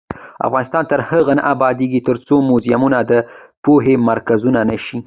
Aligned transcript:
افغانستان 0.47 0.83
تر 0.91 0.99
هغو 1.09 1.33
نه 1.37 1.43
ابادیږي، 1.53 1.99
ترڅو 2.07 2.35
موزیمونه 2.49 2.99
د 3.09 3.13
پوهې 3.63 3.95
مرکزونه 4.09 4.59
نشي. 4.71 4.99